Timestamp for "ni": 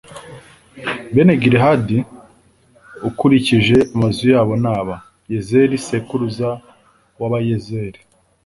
4.63-4.69